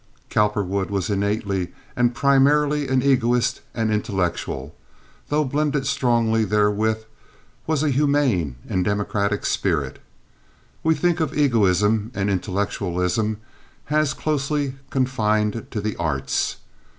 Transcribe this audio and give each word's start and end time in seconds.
Cowperwood 0.31 0.89
was 0.89 1.11
innately 1.11 1.73
and 1.95 2.15
primarily 2.15 2.87
an 2.87 3.03
egoist 3.03 3.61
and 3.75 3.91
intellectual, 3.93 4.73
though 5.29 5.43
blended 5.43 5.85
strongly 5.85 6.43
therewith, 6.43 7.03
was 7.67 7.83
a 7.83 7.91
humane 7.91 8.55
and 8.67 8.83
democratic 8.83 9.45
spirit. 9.45 9.99
We 10.81 10.95
think 10.95 11.19
of 11.19 11.37
egoism 11.37 12.09
and 12.15 12.31
intellectualism 12.31 13.41
as 13.91 14.15
closely 14.15 14.73
confined 14.89 15.67
to 15.69 15.79
the 15.79 15.95
arts. 15.97 16.55